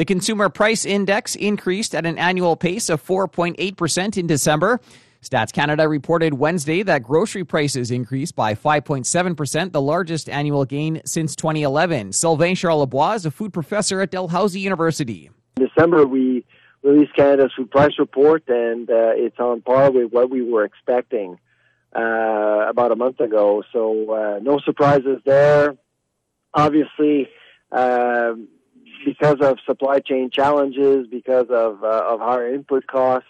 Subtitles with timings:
[0.00, 4.80] The Consumer Price Index increased at an annual pace of 4.8% in December.
[5.22, 11.36] Stats Canada reported Wednesday that grocery prices increased by 5.7%, the largest annual gain since
[11.36, 12.14] 2011.
[12.14, 15.28] Sylvain Charlebois is a food professor at Dalhousie University.
[15.58, 16.46] In December, we
[16.82, 21.38] released Canada's food price report, and uh, it's on par with what we were expecting
[21.94, 23.62] uh, about a month ago.
[23.70, 25.76] So, uh, no surprises there.
[26.54, 27.28] Obviously,
[27.70, 28.32] uh,
[29.04, 33.28] because of supply chain challenges, because of, uh, of higher input costs,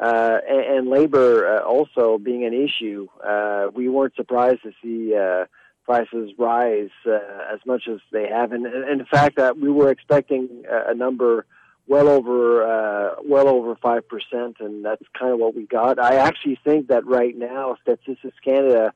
[0.00, 5.14] uh, and, and, labor uh, also being an issue, uh, we weren't surprised to see
[5.14, 5.44] uh,
[5.84, 7.20] prices rise uh,
[7.52, 8.50] as much as they have.
[8.50, 11.46] And, and in fact, that we were expecting a number
[11.86, 16.00] well over well over five percent, and that's kind of what we got.
[16.00, 18.92] I actually think that right now, Statistics Canada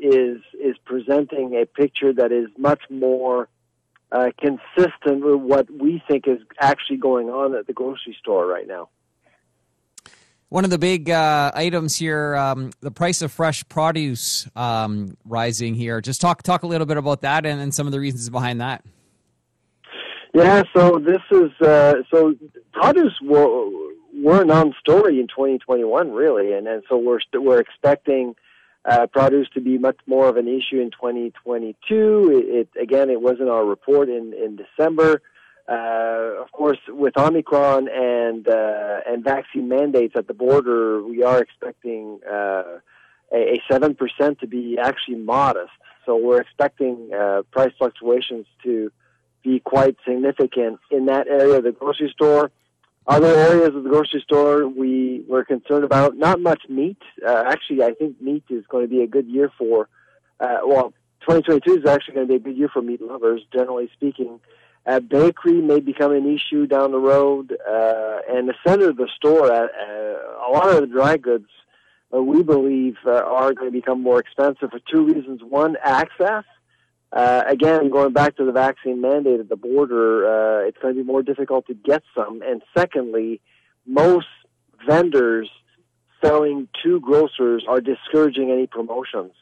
[0.00, 3.48] is is presenting a picture that is much more
[4.12, 8.66] uh, consistent with what we think is actually going on at the grocery store right
[8.68, 8.88] now.
[10.50, 15.74] One of the big uh, items here, um, the price of fresh produce um, rising
[15.74, 16.02] here.
[16.02, 18.60] Just talk talk a little bit about that and, and some of the reasons behind
[18.60, 18.84] that.
[20.34, 22.34] Yeah, so this is uh, so
[22.72, 23.66] produce were,
[24.14, 28.34] were a non-story in 2021, really, and and so we're we're expecting
[28.84, 32.30] uh, produce to be much more of an issue in 2022.
[32.32, 35.22] It, it again, it was in our report in in December.
[35.68, 41.40] Uh, of course, with Omicron and uh, and vaccine mandates at the border, we are
[41.40, 42.80] expecting uh,
[43.32, 45.70] a seven percent to be actually modest.
[46.04, 48.90] So we're expecting uh, price fluctuations to
[49.44, 52.50] be quite significant in that area of the grocery store.
[53.06, 56.98] Other areas of the grocery store we were concerned about not much meat.
[57.26, 59.88] Uh, actually, I think meat is going to be a good year for.
[60.38, 63.90] Uh, well, 2022 is actually going to be a good year for meat lovers, generally
[63.92, 64.38] speaking.
[64.86, 69.08] Uh, bakery may become an issue down the road, uh, and the center of the
[69.16, 71.48] store, uh, uh, a lot of the dry goods,
[72.14, 75.40] uh, we believe, uh, are going to become more expensive for two reasons.
[75.42, 76.44] One, access.
[77.12, 81.02] Uh, again, going back to the vaccine mandate at the border, uh, it's going to
[81.02, 82.40] be more difficult to get some.
[82.42, 83.40] And secondly,
[83.86, 84.26] most
[84.86, 85.50] vendors
[86.24, 89.32] selling to grocers are discouraging any promotions.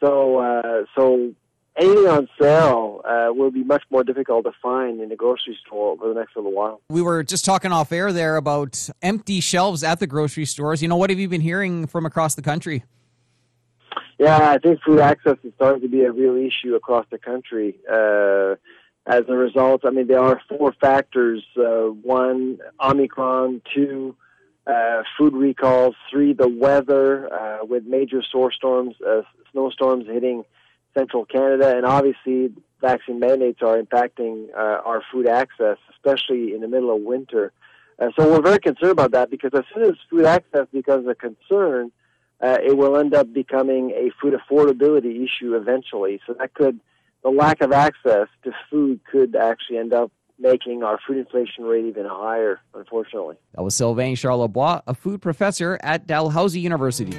[0.00, 1.32] So, uh, so
[1.76, 5.92] anything on sale uh, will be much more difficult to find in the grocery store
[5.92, 6.80] over the next little while.
[6.90, 10.82] We were just talking off air there about empty shelves at the grocery stores.
[10.82, 12.84] You know, what have you been hearing from across the country?
[14.18, 17.76] Yeah, I think food access is starting to be a real issue across the country.
[17.90, 18.56] Uh,
[19.06, 21.44] as a result, I mean, there are four factors.
[21.56, 23.62] Uh, one, Omicron.
[23.74, 24.16] Two,
[24.66, 25.94] uh, food recalls.
[26.10, 30.44] Three, the weather, uh, with major storms, uh, snowstorms hitting
[30.96, 31.76] central Canada.
[31.76, 37.02] And obviously, vaccine mandates are impacting uh, our food access, especially in the middle of
[37.02, 37.52] winter.
[38.00, 41.14] Uh, so we're very concerned about that because as soon as food access becomes a
[41.14, 41.92] concern, uh,
[42.40, 46.20] Uh, it will end up becoming a food affordability issue eventually.
[46.26, 46.78] So that could,
[47.24, 51.84] the lack of access to food could actually end up making our food inflation rate
[51.84, 53.36] even higher, unfortunately.
[53.54, 57.18] That was Sylvain Charlebois, a food professor at Dalhousie University.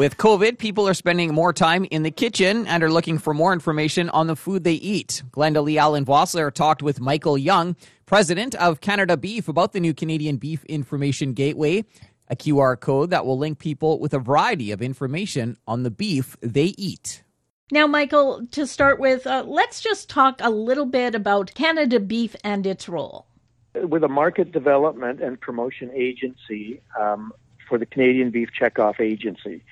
[0.00, 3.52] With COVID, people are spending more time in the kitchen and are looking for more
[3.52, 5.22] information on the food they eat.
[5.30, 9.92] Glenda Lee Allen Vossler talked with Michael Young, president of Canada Beef, about the new
[9.92, 11.84] Canadian Beef Information Gateway,
[12.28, 16.34] a QR code that will link people with a variety of information on the beef
[16.40, 17.22] they eat.
[17.70, 22.34] Now, Michael, to start with, uh, let's just talk a little bit about Canada Beef
[22.42, 23.26] and its role.
[23.74, 27.34] With a market development and promotion agency, um,
[27.70, 29.62] for the Canadian Beef Checkoff Agency.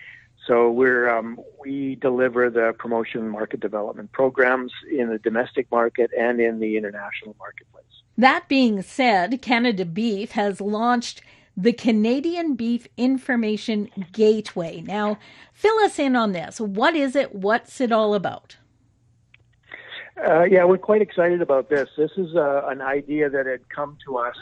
[0.49, 6.41] So we're um, we deliver the promotion market development programs in the domestic market and
[6.41, 7.85] in the international marketplace.
[8.17, 11.21] That being said, Canada Beef has launched
[11.55, 14.81] the Canadian Beef Information Gateway.
[14.81, 15.19] Now,
[15.53, 16.61] fill us in on this.
[16.61, 17.35] What is it?
[17.35, 18.57] What's it all about?
[20.27, 21.91] Uh, yeah, we're quite excited about this.
[21.97, 24.37] This is uh, an idea that had come to us,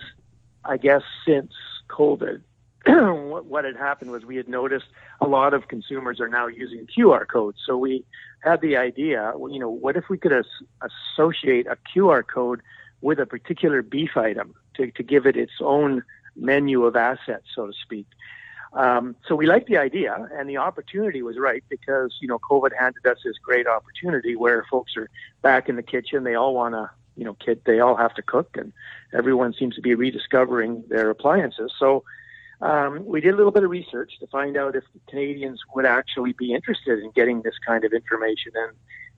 [0.64, 1.52] I guess, since
[1.90, 2.42] COVID.
[3.48, 4.86] what, had happened was we had noticed
[5.20, 7.58] a lot of consumers are now using QR codes.
[7.66, 8.04] So we
[8.40, 10.44] had the idea, you know, what if we could as-
[10.82, 12.62] associate a QR code
[13.00, 16.02] with a particular beef item to, to give it its own
[16.36, 18.06] menu of assets, so to speak.
[18.72, 22.70] Um, so we liked the idea, and the opportunity was right because you know COVID
[22.78, 25.08] handed us this great opportunity where folks are
[25.40, 26.24] back in the kitchen.
[26.24, 27.62] They all want to, you know, kid.
[27.64, 28.72] They all have to cook, and
[29.14, 31.72] everyone seems to be rediscovering their appliances.
[31.78, 32.04] So
[32.60, 36.32] um, we did a little bit of research to find out if Canadians would actually
[36.32, 38.72] be interested in getting this kind of information, and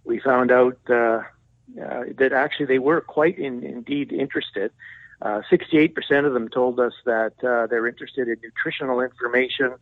[0.05, 4.73] we found out uh, uh, that actually they were quite in, indeed interested.
[5.20, 9.75] Uh, 68% of them told us that uh, they're interested in nutritional information.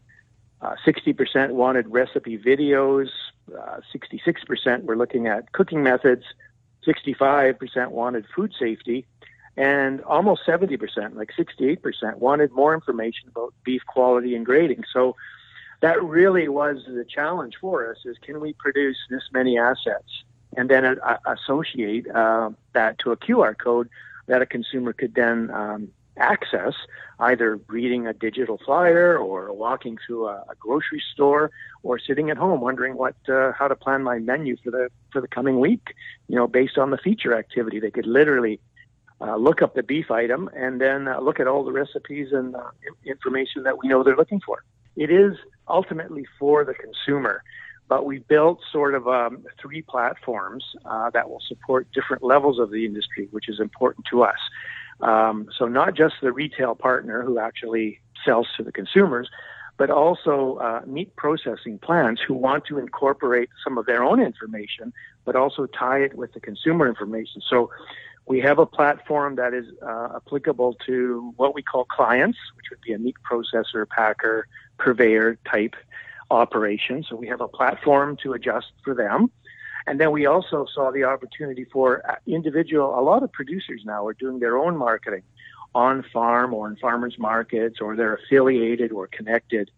[0.62, 3.08] 60% uh, wanted recipe videos.
[3.50, 3.54] 66%
[4.66, 6.24] uh, were looking at cooking methods.
[6.86, 9.06] 65% wanted food safety
[9.56, 14.84] and almost 70%, like 68%, wanted more information about beef quality and grading.
[14.92, 15.16] So
[15.80, 20.24] that really was the challenge for us: is can we produce this many assets
[20.56, 23.88] and then uh, associate uh, that to a QR code
[24.26, 26.74] that a consumer could then um, access,
[27.20, 31.50] either reading a digital flyer or walking through a, a grocery store
[31.82, 35.20] or sitting at home wondering what uh, how to plan my menu for the for
[35.20, 35.94] the coming week.
[36.28, 38.60] You know, based on the feature activity, they could literally
[39.20, 42.54] uh, look up the beef item and then uh, look at all the recipes and
[42.54, 42.70] uh,
[43.04, 44.62] information that we know they're looking for.
[44.96, 45.36] It is
[45.68, 47.42] ultimately for the consumer,
[47.88, 52.70] but we built sort of um, three platforms uh, that will support different levels of
[52.70, 54.38] the industry, which is important to us.
[55.00, 59.28] Um, so not just the retail partner who actually sells to the consumers,
[59.76, 64.92] but also uh, meat processing plants who want to incorporate some of their own information,
[65.24, 67.42] but also tie it with the consumer information.
[67.48, 67.70] So
[68.26, 72.80] we have a platform that is uh, applicable to what we call clients, which would
[72.80, 75.76] be a meat processor, packer, purveyor type
[76.30, 77.04] operation.
[77.08, 79.30] So we have a platform to adjust for them.
[79.86, 84.04] And then we also saw the opportunity for uh, individual, a lot of producers now
[84.06, 85.22] are doing their own marketing
[85.76, 89.70] on farm or in farmers markets or they're affiliated or connected.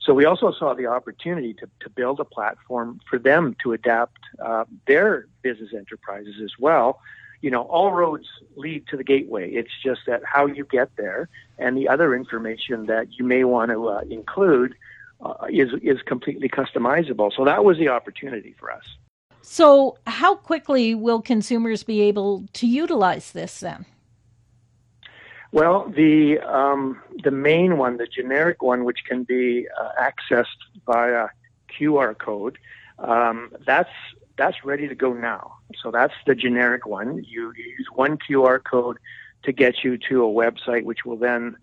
[0.00, 4.16] So we also saw the opportunity to, to build a platform for them to adapt
[4.42, 7.00] uh, their business enterprises as well
[7.40, 8.26] you know, all roads
[8.56, 9.50] lead to the gateway.
[9.50, 11.28] It's just that how you get there
[11.58, 14.74] and the other information that you may want to uh, include
[15.22, 17.30] uh, is is completely customizable.
[17.34, 18.84] So that was the opportunity for us.
[19.42, 23.86] So, how quickly will consumers be able to utilize this then?
[25.52, 30.46] Well, the um, the main one, the generic one, which can be uh, accessed
[30.86, 31.28] via
[31.68, 32.58] QR code,
[32.98, 33.90] um, that's
[34.40, 35.58] that's ready to go now.
[35.82, 37.22] So that's the generic one.
[37.28, 38.96] You, you use one QR code
[39.42, 41.56] to get you to a website, which will then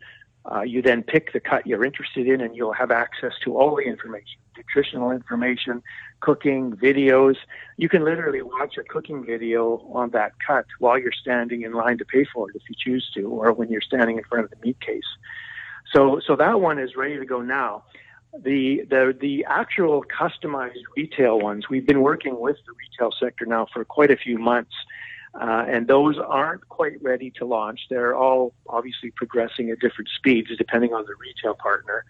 [0.52, 3.76] uh, you then pick the cut you're interested in, and you'll have access to all
[3.76, 5.82] the information, nutritional information,
[6.20, 7.36] cooking, videos.
[7.78, 11.98] You can literally watch a cooking video on that cut while you're standing in line
[11.98, 14.52] to pay for it if you choose to, or when you're standing in front of
[14.52, 15.10] the meat case.
[15.94, 17.86] So, so that one is ready to go now.
[18.34, 23.68] The, the, the actual customized retail ones, we've been working with the retail sector now
[23.74, 24.74] for quite a few months.
[25.40, 27.82] Uh, and those aren't quite ready to launch.
[27.90, 32.06] They're all obviously progressing at different speeds depending on the retail partner.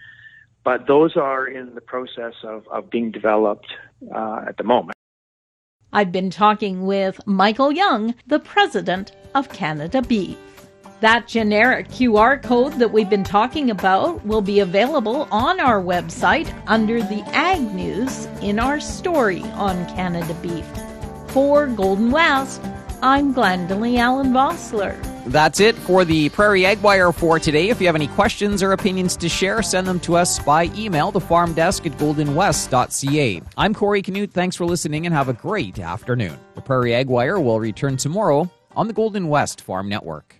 [0.63, 3.67] But those are in the process of, of being developed
[4.13, 4.97] uh, at the moment.
[5.93, 10.37] I've been talking with Michael Young, the president of Canada Beef.
[10.99, 16.51] That generic QR code that we've been talking about will be available on our website
[16.65, 20.65] under the Ag News in our story on Canada Beef.
[21.27, 22.63] For Golden West,
[23.03, 24.99] I'm Glendalee Allen Vossler.
[25.27, 27.69] That's it for the Prairie Ag Wire for today.
[27.69, 31.11] If you have any questions or opinions to share, send them to us by email,
[31.11, 33.41] the farm desk at goldenwest.ca.
[33.55, 34.31] I'm Corey Canute.
[34.31, 36.39] Thanks for listening and have a great afternoon.
[36.55, 40.36] The Prairie Ag Wire will return tomorrow on the Golden West Farm Network.